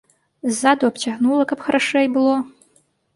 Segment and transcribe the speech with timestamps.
[0.53, 2.33] Ззаду абцягнула, каб харашэй было.